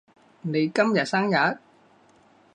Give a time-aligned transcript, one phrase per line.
[0.41, 1.59] 你今日生日？